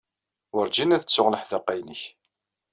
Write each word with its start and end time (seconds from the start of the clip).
Werjin 0.53 0.93
ad 0.95 1.03
ttuɣ 1.03 1.27
leḥdaqa-nnek. 1.29 2.01